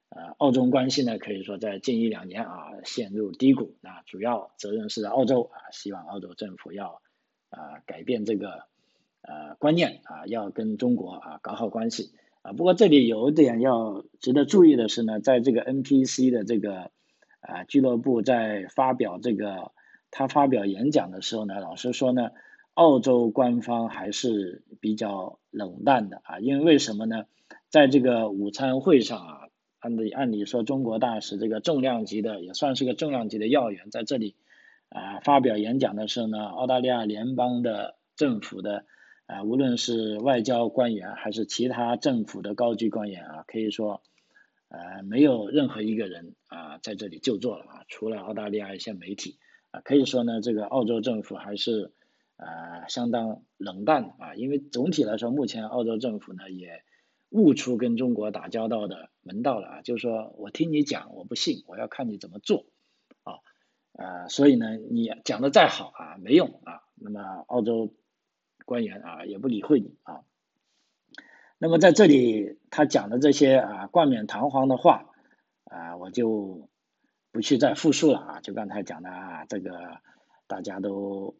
[0.09, 7.01] 呃，澳中关系呢可以说在近一两年啊陷入低谷啊，主要责任是在澳洲啊，希望澳洲政府要
[7.49, 8.65] 啊改变这个
[9.21, 12.51] 呃观念啊，要跟中国啊搞好关系啊。
[12.51, 16.91] 不过这里有一点要值得注意的是呢，在这个 NPC 的这个。
[17.47, 19.71] 啊，俱乐部在发表这个
[20.11, 22.31] 他发表演讲的时候呢，老实说呢，
[22.73, 27.23] 澳洲官方还是比较冷淡的啊，因为为什么呢？
[27.69, 29.39] 在这个午餐会上啊，
[29.79, 34.35] 按理按理说中国大使这个重量级的也算是个重量级的要员，在这里
[34.89, 38.83] 啊发表演讲的时候呢，澳大利亚联邦的政府的
[39.25, 44.01] 啊，无论是外交官员还是其他政府的高级官员啊，可以说。
[44.69, 49.39] 呃，没有任何一个人啊在这里就坐了啊，除了澳大利亚一些媒体
[49.71, 51.93] 啊，可以说呢，这个澳洲政府还是
[52.35, 56.83] 呃相当冷淡啊，因为总体来说，目前澳洲政府呢也
[57.29, 62.65] 悟出跟中国打交道的门道了啊，就是说我听你讲，我不信，我要看你怎么做
[63.23, 63.39] 啊，
[63.93, 67.93] 呃，所以呢，你讲的再好啊，没用啊，那么澳洲
[68.65, 70.23] 官员啊也不理会你啊。
[71.59, 75.09] 那么在这里，他讲的这些啊冠冕堂皇的话
[75.63, 76.69] 啊，我就
[77.31, 78.41] 不去再复述了啊。
[78.41, 79.97] 就刚才讲的啊，这个
[80.45, 81.35] 大家都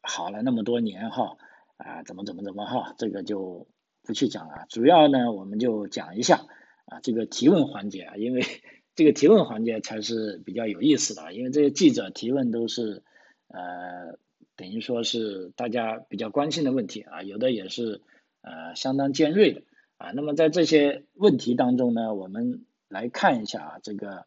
[0.00, 1.36] 好了那么多年哈
[1.76, 3.66] 啊，怎么怎么怎么哈，这个就
[4.04, 4.64] 不去讲了。
[4.70, 6.46] 主要呢，我们就讲一下
[6.86, 8.40] 啊这个提问环节啊，因为
[8.96, 13.04] 这个提问环节才是比较有意思的，因为这些记者提问都是
[13.48, 14.18] 呃
[14.56, 18.00] 等于说是大家比较关心的问题啊，有的也是。
[18.42, 19.62] 呃，相当尖锐的
[19.98, 20.12] 啊。
[20.12, 24.26] 那么在这些问题当中呢，我们来看一下啊，这个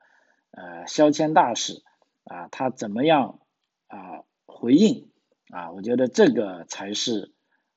[0.52, 1.82] 呃，肖谦大使
[2.26, 3.40] 啊，他怎么样
[3.88, 5.10] 啊回应
[5.50, 5.72] 啊？
[5.72, 7.32] 我觉得这个才是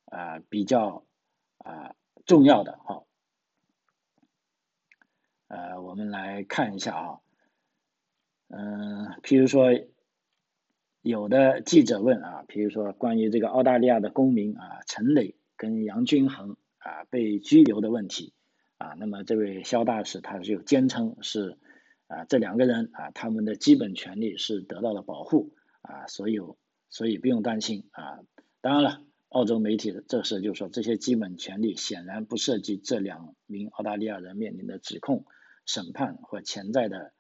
[0.05, 1.05] 啊比较
[1.59, 1.95] 啊
[2.27, 3.05] 重要的哈。
[5.49, 7.21] 呃，我们来看一下啊，
[8.49, 9.71] 嗯，譬如说
[11.03, 15.36] 有的记者问啊，譬如说关于这个澳大利亚的公民啊，陈磊。
[15.57, 18.33] 跟杨均衡啊被拘留的问题
[18.79, 21.59] 啊，那么这位肖大使他就坚称是
[22.07, 26.59] 啊这两个人啊他们的基本权利是得到了保护啊，所有
[26.91, 28.21] 所以不用担心啊。
[28.61, 35.25] 当然了，澳洲媒体这时就说这些基本权利显然不涉及这两名澳大利亚人面临的指控、
[35.65, 37.13] 审判或潜在的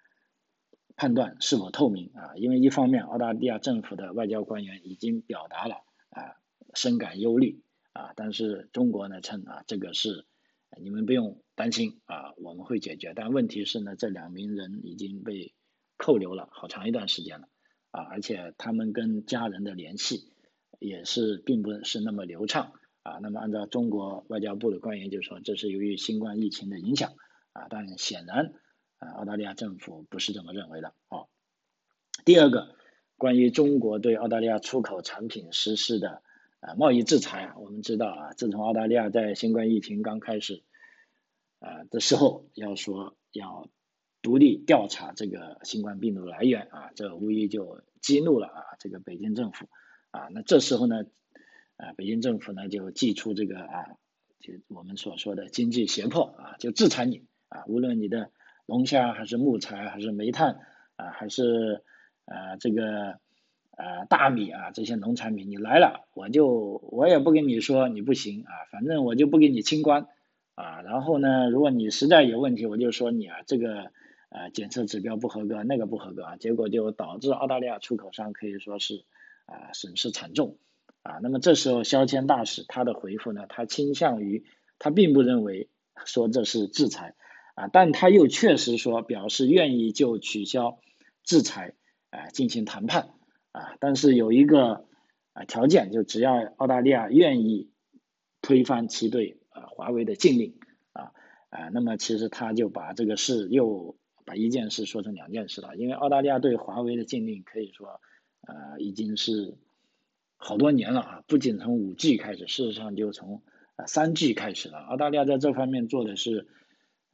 [0.97, 5.77] 判断是否透明啊，因为一方面澳大利亚政府的外交官员已经表达了
[6.11, 6.37] 啊
[6.75, 7.63] 深感忧虑。
[7.97, 10.27] 啊，但是中国呢称啊，这个是
[10.79, 13.15] 你们不用担心啊，我们会解决。
[13.17, 15.55] 但问题是呢，这两名人已经被
[15.97, 17.49] 扣留了好长一段时间了
[17.93, 20.31] 啊，而且他们跟家人的联系
[20.79, 23.19] 也是并不是那么流畅啊。
[23.23, 27.15] 那么按照中国外交部的官员就说，这是由于新冠疫情的影响
[27.55, 28.53] 啊，但显然
[28.99, 31.25] 啊，澳大利亚政府不是这么认为的啊。
[32.27, 32.77] 第二个，
[33.17, 36.23] 关于中国对澳大利亚出口产品实施的。
[36.61, 40.63] 啊，贸易制裁啊，我们知道啊，自从澳大利亚在新冠疫情刚开始
[41.61, 43.69] 啊的时候，要说要
[44.23, 49.67] 独立调查这个新冠病毒来源啊，这无疑就激怒了啊这个北京政府
[50.11, 50.29] 啊。
[50.33, 51.05] 那这时候呢，
[51.77, 53.85] 啊北京政府呢就祭出这个啊
[54.41, 58.33] 就我们所说的经济胁迫啊，就制裁你啊，无论你的
[58.65, 60.59] 龙虾还是木材还是煤炭
[60.97, 61.85] 啊，还是
[62.25, 63.21] 啊这个
[63.77, 66.49] 啊大米啊这些农产品，你来了我就
[66.91, 70.09] 我也不跟你说你不行啊，反正我就不给你清关
[70.55, 73.93] 啊，然后呢，如果你实在有问题，我就说你啊这个
[74.31, 79.05] 啊检测指标不合格，那个不合格啊，结果就导致澳大利亚出口商可以说是
[79.47, 80.57] 啊损失惨重。
[81.03, 84.45] 啊，那么这时候肖谦大使他的回复呢，他倾向于
[84.81, 85.69] 他并不认为
[86.05, 87.15] 说这是制裁
[87.55, 90.81] 啊，但他又确实说表示愿意就取消
[91.23, 91.75] 制裁
[92.11, 93.11] 啊进行谈判
[93.57, 94.87] 啊，但是有一个
[95.33, 97.71] 啊条件，就只要澳大利亚愿意
[98.43, 100.59] 推翻其对啊华为的禁令
[100.93, 101.13] 啊
[101.51, 108.01] 啊，那么其实他就把这个事又把一件事说成两件事了，因为澳大利亚对华为的禁令可以说
[108.43, 109.57] 啊已经是。
[110.39, 113.43] 好多年了啊，不仅从五 G 开始，事实上就从
[113.77, 114.77] 啊三 G 开始了。
[114.81, 116.47] 澳大利亚在这方面做的是，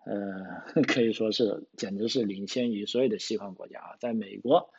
[0.05, 3.96] 呃， 可以说是简直是领先于所有的西方国家啊。
[4.00, 4.72] 在美国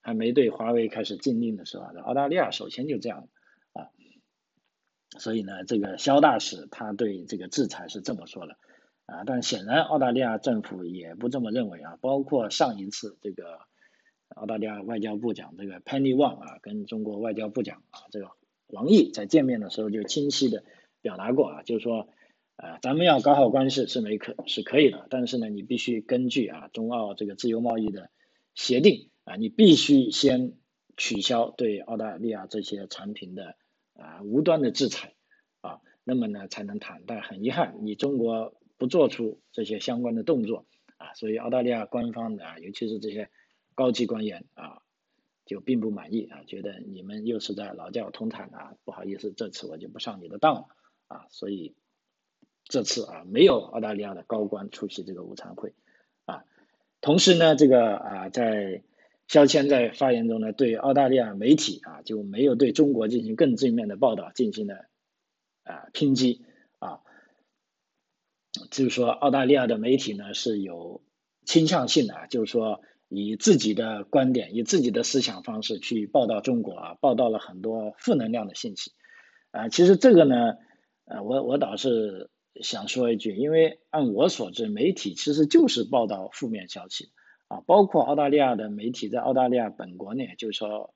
[0.00, 3.28] 还没对华为开始禁令的时候，澳大利亚首先就这样
[3.72, 3.88] 啊。
[5.18, 8.56] 所以呢，这个肖大使他对这个制裁是这么说的
[9.06, 11.98] 啊，但显然澳大利亚政府也不这么认为啊。
[12.00, 13.60] 包括上一次这个。
[14.36, 18.30] 澳大利亚外交部长这个 Penny Wong 啊，跟中国外交部长啊这个
[18.68, 20.62] 王毅在见面的时候就清晰的
[21.02, 22.08] 表达过啊，就是说，
[22.54, 28.08] 呃，咱们要搞好关系是没可是可以的，但是呢，你必须根据啊中澳这个自由贸易的
[28.54, 30.54] 协定啊，你必须先
[30.96, 33.56] 取消对澳大利亚这些产品的
[33.94, 35.14] 啊无端的制裁
[35.60, 37.02] 啊，那么呢才能谈。
[37.06, 40.66] 但很遗憾，你中国不做出这些相关的动作
[40.96, 43.30] 啊，所以澳大利亚官方的啊，尤其是这些。
[43.72, 44.82] 高级官员啊，
[45.46, 50.68] 就并不满意啊，觉得你们又是在劳教通谈啊，不好意思，这次我就不上你的当了
[51.06, 51.74] 啊，所以
[52.64, 55.72] 这次啊，没有澳大利亚的高官出席这个午餐会
[56.26, 56.44] 啊。
[57.00, 58.82] 同时呢，这个啊，在
[59.30, 64.74] 肖谦在发言中呢，对澳大利亚媒体啊，就没有对中国进行更正面的报道进行了
[65.62, 66.42] 啊抨击
[66.80, 66.98] 啊，
[68.72, 71.04] 就是说澳大利亚的媒体呢是有
[71.44, 72.80] 倾向性的，就是说。
[73.12, 78.92] 以自己的观点，以自己的思想方式去报道中国啊，报道了很多负能量的信息，
[79.50, 80.54] 啊，其实这个呢，
[81.06, 82.30] 呃，我我倒是
[82.62, 87.10] 想说一句，因为按我所知，媒体其实就是报道负面消息，
[87.50, 90.94] 啊，包括澳大利亚的媒体在澳大利亚本国内，就是说，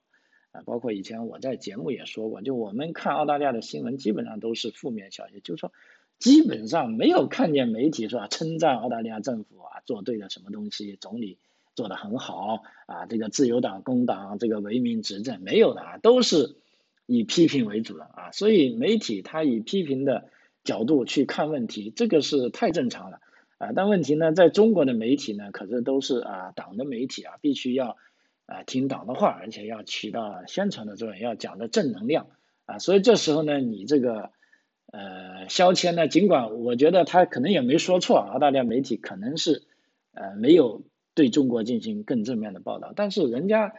[0.52, 5.72] 啊，包括以前我在节目也说过，就我们看澳大利亚的新闻，基本上都是负面消息，就是说，
[6.18, 11.38] 基本上没有看见媒体说称赞澳大利亚政府啊做对了什么东西，总理。
[11.76, 16.54] 做的很好啊，这个自由党、工党这个为民执政没有的啊，都是
[17.04, 20.30] 以批评为主的啊，所以媒体他以批评的
[20.62, 23.18] 角度去看问题，这个是太正常了
[23.58, 23.72] 啊。
[23.74, 27.96] 但问题呢，在中国的媒体呢，可是都是啊党的媒体啊，必须要
[28.46, 32.28] 啊听党的话，而且要起到宣传的作用，要讲的正能量
[32.66, 32.78] 啊。
[32.78, 34.30] 所以这时候呢，你这个
[34.92, 39.62] 呃肖谦呢，尽管我觉得他可能也没说错，澳大利亚媒体可能是
[40.12, 40.82] 呃没有。
[41.16, 43.72] 对中国进行更正面的报道，但是人家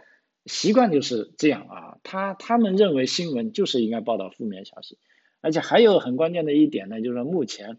[0.45, 4.97] 习惯就是这样啊，他他们认为新闻就是应该报道负面消息，
[5.41, 7.77] 而且还有很关键的一点呢，就是说目前，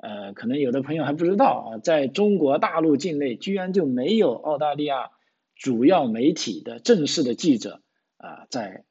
[0.00, 5.10] 呃，可能有的朋友还不知道啊，在中国大陆境内居然就没有澳大利亚
[5.54, 7.82] 主要媒体的正式的记者
[8.16, 8.84] 啊，在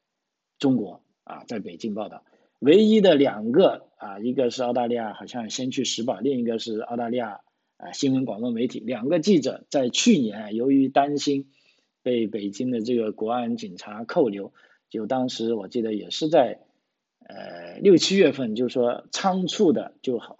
[0.58, 2.24] 中国啊，在北京报道，
[2.58, 7.40] 唯一的两个啊，一个是澳大利亚好像《先去时报》，另一个是澳大利亚。
[7.82, 11.48] 啊，新闻广播媒体两个记者在去年由于担心
[12.02, 14.52] 被北京的这个国安警察扣留，
[14.90, 16.60] 就当时我记得也是在
[17.26, 20.36] 呃六七月份，就说仓促的就好，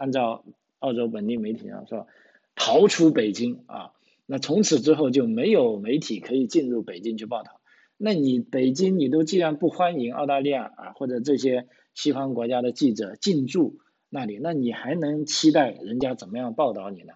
[0.00, 0.46] 按照
[0.78, 2.06] 澳洲本地媒体上说
[2.54, 3.92] 逃出北京啊，
[4.24, 7.60] 那从此之后就没有媒体可以进入北京去报道。
[7.98, 13.78] 那你北京你都既然不欢迎澳大利亚啊或者这些西方国家的记者进驻。
[14.12, 17.12] 那里，那你还能期待人家怎么样报道你呢？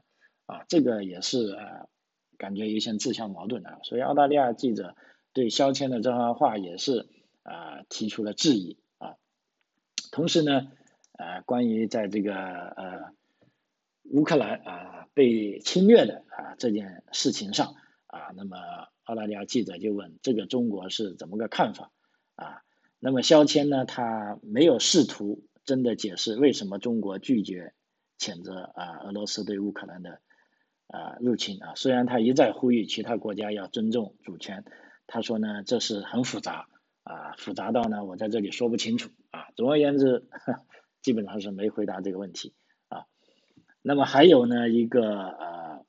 [0.46, 1.88] 啊，这个也是啊，
[2.38, 3.80] 感觉有些自相矛盾的。
[3.82, 4.94] 所以澳大利亚记者
[5.32, 7.08] 对肖谦的这番话也是
[7.42, 9.16] 啊提出了质疑啊。
[10.12, 10.70] 同时呢，
[11.18, 13.12] 呃，关于在这个呃
[14.04, 17.74] 乌克兰啊被侵略的啊这件事情上
[18.06, 18.56] 啊，那么
[19.04, 21.90] 澳大利亚记者就问这个中国是怎么个看法
[22.36, 22.62] 啊？
[22.98, 25.42] 那么肖谦呢，他没有试图。
[25.66, 27.72] 真的解释为什么中国拒绝
[28.18, 30.20] 谴责啊俄罗斯对乌克兰的
[30.88, 31.72] 啊入侵啊？
[31.74, 34.66] 虽然他一再呼吁其他国家要尊重主权，
[35.06, 36.68] 他说呢这是很复杂
[37.02, 39.46] 啊，复杂到呢我在这里说不清楚啊。
[39.56, 40.28] 总而言之，
[41.04, 42.54] 基本上是没回答这个问题
[42.88, 43.06] 啊。
[43.82, 45.86] 那么还有呢一个呃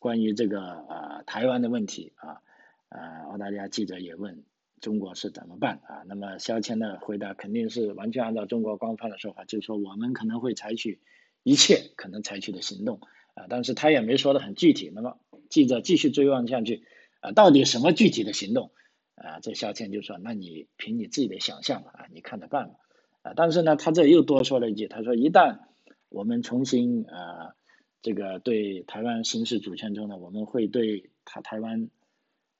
[0.00, 2.40] 关于这个呃台湾的问题啊，
[2.88, 4.44] 呃澳大利亚记者也问
[4.80, 6.02] 中国是怎么办啊？
[6.08, 11.00] 那么肖谦的回答肯定是完全按照中国官方的说法，就是说我们可能会采取
[11.44, 13.00] 一切可能采取的行动
[13.34, 14.90] 啊，但是他也没说的很具体。
[14.94, 16.84] 那么记者继续追问下去
[17.20, 18.72] 啊，到底什么具体的行动？
[19.14, 22.74] 啊，这肖谦就说：“那你凭你自己的想象吧啊，你看着办吧。”
[23.22, 25.58] 啊，但是呢，他这又多说了一句，他说：“一旦
[26.08, 27.54] 我们重新啊，
[28.02, 31.88] 这个对台湾行使主权之后呢，我们会对他台湾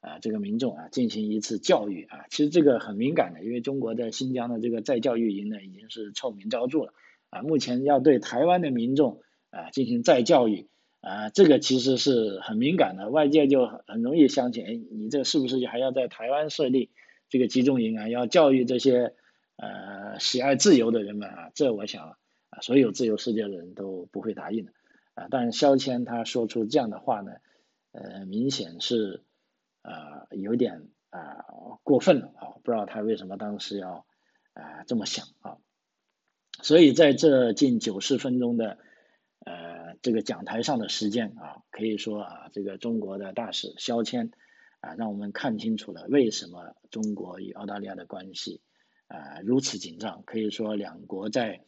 [0.01, 2.27] 啊这个民众啊进行一次教育啊。
[2.31, 6.95] 其实这个很敏感的，因为中国在新疆的这个再教育营呢已经是臭名昭著了
[7.31, 7.43] 啊。
[7.43, 9.21] 目前要对台湾的民众
[9.51, 10.69] 啊进行再教育。”
[11.03, 16.91] 啊，这个其实是很敏感的，外界就很容易相信，哎，你这是不是还要在台湾设立
[17.29, 18.09] 这个集中营啊？
[18.09, 19.13] 要教育这些
[19.57, 21.51] 呃喜爱自由的人们啊？
[21.55, 22.17] 这我想
[22.51, 24.73] 啊，所有自由世界的人都不会答应的
[25.15, 25.29] 啊。
[25.31, 27.33] 但是肖谦他说出这样的话呢，
[27.93, 29.23] 呃，明显是
[29.83, 31.45] 啊有点啊
[31.83, 34.07] 过分了啊，不知道他为什么当时要
[34.55, 35.59] 啊这么想啊。
[36.63, 38.79] 所以在这近九十分钟的。
[39.45, 44.31] 呃，这个讲台上的时间啊，可以说啊，这个中国的大使肖谦
[44.79, 48.61] 啊，让我们看清楚了为什么中国与澳大利亚的关系
[49.13, 50.23] 啊如此紧张。
[50.25, 51.61] 可以说，两国在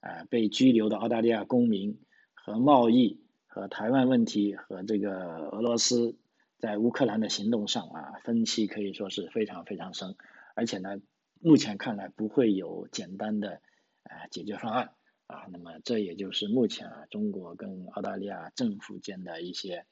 [0.00, 1.98] 啊被拘留的澳大利亚公民
[2.34, 6.16] 和贸易和台湾问题和这个俄罗斯
[6.58, 10.14] 在乌克兰的行动上啊，分歧可以说是非常非常深，
[10.54, 11.00] 而且呢，
[11.40, 13.60] 目前看来不会有简单的
[14.04, 14.92] 啊解决方案。
[15.28, 19.84] 啊，那么这也就是目前啊中国跟澳大利亚政府间的一些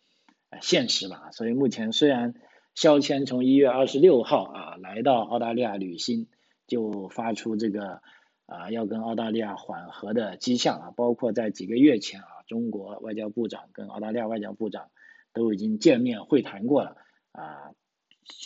[0.62, 1.32] 现实吧。
[1.32, 2.34] 所以目前虽然
[2.76, 6.28] 肖谦从一月二十六号啊来到澳大利亚旅行，
[6.66, 8.02] 就发出这个
[8.46, 14.90] 啊要跟澳大利亚缓和的迹象啊，包括在几个月前啊，中国外交部长跟澳大利亚外交部长
[15.32, 16.96] 都已经见面会谈过了
[17.32, 17.72] 啊。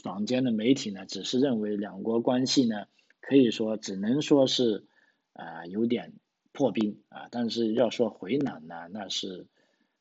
[0.03, 2.87] 坊间的媒体呢，只是认为两国关系呢，
[3.21, 4.87] 可以说只能说是
[5.33, 6.15] 啊有点。
[6.51, 9.47] 破冰啊，但是要说回暖呢，那是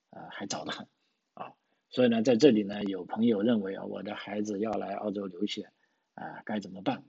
[0.10, 0.88] 啊还早得很
[1.36, 1.54] 啊。
[1.92, 5.70] 所以呢，在这里呢，有朋友认为啊，我的孩子要来澳洲留学
[6.16, 7.04] 啊，该怎么办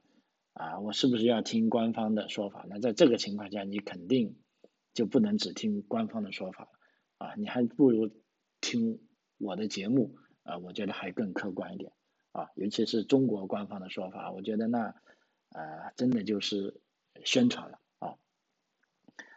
[0.59, 0.81] 啊？
[0.81, 2.67] 我是不是要听官方的说法？
[2.69, 4.37] 那在这个情况下，你肯定
[4.93, 6.71] 就不能只听官方的说法了
[7.27, 8.11] 啊，你还不如
[8.61, 9.01] 听
[9.39, 11.93] 我的节目啊，我觉得还更客观一点
[12.33, 12.49] 啊。
[12.57, 14.95] 尤其是中国官方的说法，我觉得那
[15.51, 16.81] 呃真的就是
[17.25, 18.17] 宣传了啊。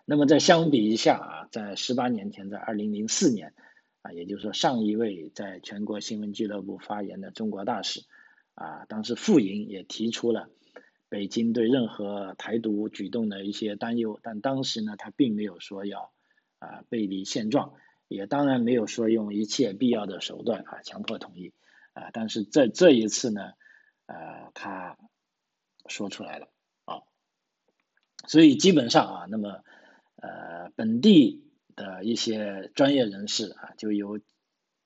[0.05, 3.53] 那么再相比一下啊，在十八年前，在二零零四年
[4.01, 8.01] 啊，也就是说上一位在全国新闻俱乐部发言的中国大使
[8.55, 10.49] 啊，当时傅莹也提出了
[11.11, 16.13] 北京对任何台独举动的一些担忧，但当时呢，他并没有说要
[16.59, 17.73] 啊背离现状，
[18.07, 21.53] 也当然没有说用一切必要的手段啊强迫统一
[21.91, 23.51] 啊，但是在这一次呢，
[24.05, 24.97] 呃，他
[25.87, 26.47] 说出来了
[26.85, 27.03] 啊，
[28.25, 29.61] 所以基本上啊，那么。
[30.23, 34.19] 呃，本地的一些专业人士啊，就有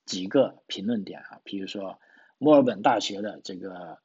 [0.06, 2.00] 几个评论点啊，比如说
[2.38, 4.00] 墨尔本大学的这个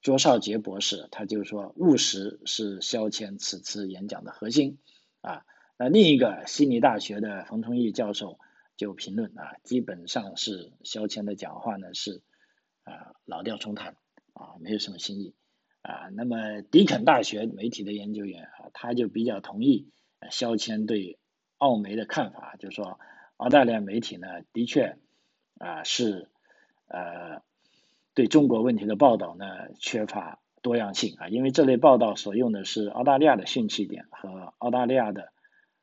[0.00, 4.78] 卓少杰博士，他就说务实是肖谦此次演讲的核心
[5.20, 5.44] 啊。
[5.76, 8.38] 那另一个悉尼大学的冯崇义教授
[8.76, 12.22] 就评论啊，基本上是肖谦的讲话呢是
[12.84, 13.96] 啊老调重弹
[14.32, 15.34] 啊，没有什么新意
[15.82, 16.08] 啊。
[16.14, 19.88] 那么迪肯大学媒体的研究员啊，他就比较同意。
[20.30, 21.18] 肖谦对
[21.56, 23.00] 澳媒的看法，就说，
[23.38, 24.98] 澳大利亚媒体呢，的确
[25.56, 26.28] 啊是
[26.88, 27.40] 呃
[28.14, 29.46] 对中国问题的报道呢
[29.78, 35.32] 缺乏多样性啊，因为这类报道所用的是澳大利亚的兴趣点和澳大利亚的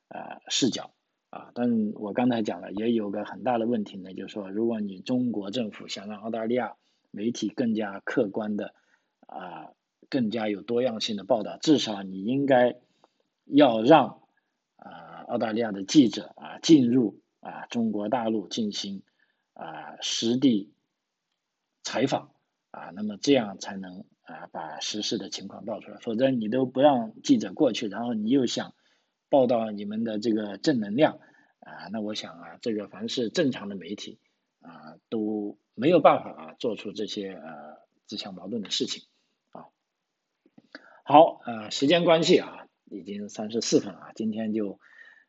[0.10, 0.92] 呃视角
[1.30, 1.52] 啊。
[1.54, 6.76] 但我刚才讲了，也有个很大的问题呢，就是说，如果你中国政府想让澳大利亚
[7.12, 8.74] 媒体更加客观的
[9.26, 9.72] 啊，
[10.10, 12.76] 更加有多样性的报道，至少你应该
[13.46, 14.20] 要让。
[14.80, 19.02] 啊，澳大利亚的记者啊，进入啊中国大陆进行
[19.54, 20.72] 啊实地
[21.88, 22.34] 采访
[22.72, 28.74] 啊，那么这样才能啊把实事的情况报出来，否则你都不让记者过去，然后你又想
[29.30, 31.20] 报道你们的这个正能量
[31.62, 34.20] 啊，那我想啊，这个凡是正常的媒体
[34.60, 39.04] 啊都没有办法啊做出这些呃自相矛盾的事情
[39.52, 39.72] 啊。
[41.06, 42.66] 好，呃，时间关系啊。
[42.90, 44.80] 已经三十四分了，今天就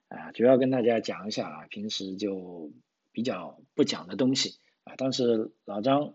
[0.06, 2.70] 啊主要跟大家讲一下啊，平时就
[3.10, 6.14] 比较不讲的东西啊，但是老张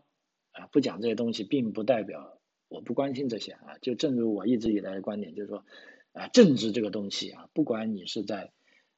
[0.54, 2.40] 啊不讲这些东西，并不代表
[2.70, 5.66] 我不关心这些啊，就正如我一直以来的观点，就是说
[6.14, 8.52] 啊政治这个东西啊，不管你是在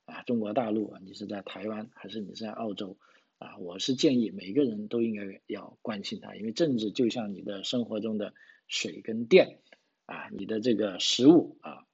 [0.05, 2.97] 啊中国大陆啊，你是在台湾，还是你是在澳洲
[3.39, 8.33] 啊，我是建议每个人都应该要关心它，因为政治就像你的生活中的
[8.67, 9.59] 水跟电
[10.05, 11.85] 啊，你的这个食物啊，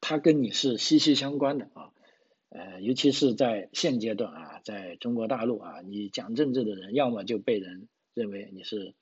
[0.00, 1.92] 它跟你是息息相关的啊。
[2.52, 8.96] 呃，尤其是在现阶段啊，在中国大陆啊，你讲政治的人，要么就被人认为你是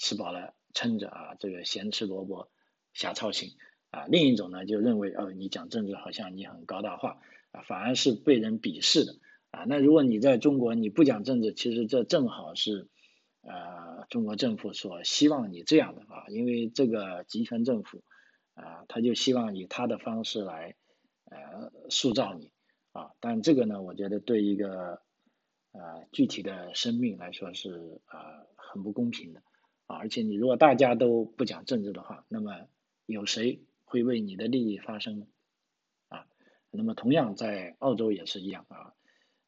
[0.00, 2.50] 吃饱了撑着啊，这个咸吃萝卜
[2.94, 3.50] 瞎操心
[3.90, 7.20] 啊；另一种呢，就认为哦，你讲政治好像你很高大化
[7.52, 9.12] 啊，反而是被人鄙视的
[9.50, 9.64] 啊。
[9.68, 12.88] 那如果你在中国你不讲政治，其实这正好是
[13.42, 18.02] 呃中国政府所希望你这样的啊，因为这个集权政府
[18.54, 20.74] 啊，他就希望以他的方式来
[21.26, 22.50] 呃塑造你。
[22.92, 25.00] 啊，但这个呢，我觉得对一个
[25.70, 29.42] 呃具体的生命来说是啊很不公平的
[29.90, 32.68] 啊，而且你如果大家都不讲政治的话，那么
[33.06, 35.26] 有谁会为你的利益发声呢？
[36.08, 36.26] 啊，
[36.70, 38.94] 那么同样在澳洲也是一样啊，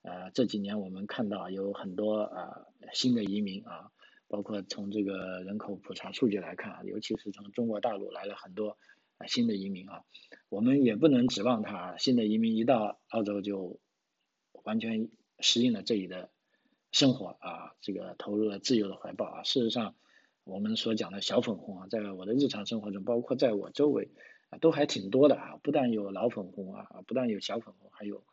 [0.02, 3.92] 呃这几年我们看到有很多啊新的移民啊，
[4.26, 8.76] 包括从这个人口普查数据来看啊，尤其是从中国大陆来了很多
[9.18, 9.26] 啊。
[9.28, 10.02] 新的移民啊，
[10.48, 13.78] 我们也不能指望他新的移民一到澳洲就
[14.64, 16.30] 完全适应了这里的
[16.90, 19.42] 生活啊，这个投入了自由的怀抱啊。
[19.44, 19.94] 事实上，
[20.44, 24.10] 我们所讲的小粉红啊，在我的日常生活中，包括在我周围
[24.50, 25.56] 啊，都还挺多的啊。
[25.62, 28.24] 不但有老粉红啊，不但有小粉红，还有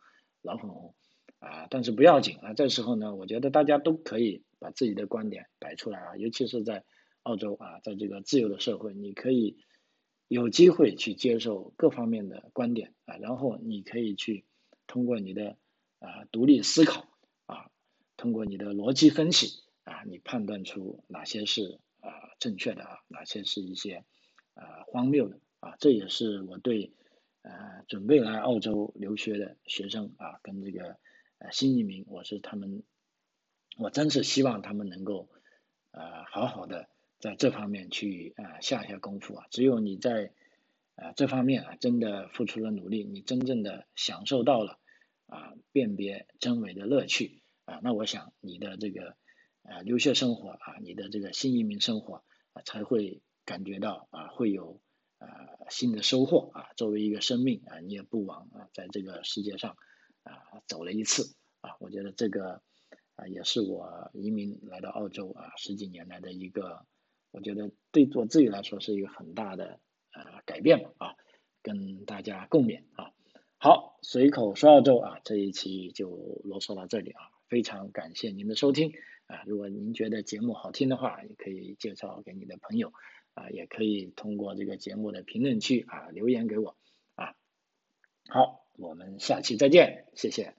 [0.41, 0.95] 老粉红
[1.39, 1.67] 啊。
[1.69, 6.83] 但是不要紧啊，这时候呢，我觉得大家都可以把自己的观点摆出来啊，尤其是在
[7.23, 9.57] 澳洲啊，在这个自由的社会，你可以。
[10.31, 14.45] 有机会去接受各方面的观点啊，然后你可以去
[14.85, 15.57] 通过你的
[15.97, 17.07] 啊独立思考
[17.47, 17.71] 啊，
[18.15, 21.79] 通过你的逻辑分析啊，你判断出哪些是
[22.39, 24.03] 正确的啊，哪些是一些
[24.53, 26.93] 啊荒谬的啊，这也是我对
[27.41, 30.97] 呃准备来澳洲留学的学生啊，跟这个
[31.37, 32.83] 呃新移民，我是他们，
[33.77, 35.29] 我真是希望他们能够
[35.91, 36.89] 呃好好的。
[37.19, 40.31] 在这方面去啊下下功夫啊，只有你在
[40.95, 44.79] 啊这方面啊真的付出了努力，你真正的享受到了
[45.25, 49.17] 啊辨别真伪的乐趣啊，那我想你的这个
[49.69, 54.81] 啊留学生活啊，你的这个新移民生活啊才会感觉到啊会有
[55.19, 55.27] 啊
[55.69, 56.69] 新的收获啊。
[56.75, 59.77] 作为一个生命啊，你也不枉啊在这个世界上
[60.23, 60.33] 啊
[60.67, 62.61] 走了一次啊，我觉得这个
[63.15, 66.85] 啊也是我移民来到澳洲啊十几年来的一个。
[67.31, 69.79] 我觉得对我自己来说是一个很大的
[70.13, 71.15] 呃改变吧啊，
[71.61, 73.13] 跟大家共勉啊。
[73.59, 76.09] 好，随口说澳洲啊，这一期就
[76.43, 78.93] 啰嗦到这里啊，非常感谢您的收听
[79.29, 79.43] 啊。
[79.45, 82.91] 如果您觉得节目好听的话，也可以介绍给你的朋友
[83.33, 86.75] 啊，也可以通过这个节目的评论区啊留言给我
[87.15, 87.35] 啊。
[88.27, 90.55] 好，我们下期再见，谢谢。